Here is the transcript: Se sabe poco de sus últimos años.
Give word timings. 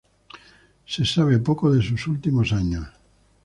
Se 0.93 1.05
sabe 1.05 1.37
poco 1.37 1.69
de 1.71 1.83
sus 1.83 2.07
últimos 2.07 2.51
años. 2.53 2.87